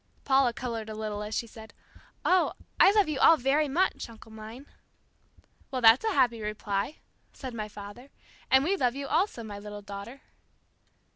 Paula 0.25 0.51
colored 0.51 0.89
a 0.89 0.95
little 0.95 1.21
as 1.21 1.35
she 1.35 1.45
said, 1.45 1.75
"Oh, 2.25 2.53
I 2.79 2.91
love 2.91 3.07
you 3.07 3.19
all 3.19 3.37
very 3.37 3.67
much, 3.67 4.09
uncle 4.09 4.31
mine." 4.31 4.65
"Well, 5.69 5.79
that's 5.79 6.03
a 6.03 6.13
happy 6.13 6.41
reply," 6.41 6.95
said 7.33 7.53
my 7.53 7.67
father, 7.69 8.09
"and 8.49 8.63
we 8.63 8.75
love 8.75 8.95
you 8.95 9.05
also, 9.07 9.43
my 9.43 9.59
little 9.59 9.83
daughter." 9.83 10.21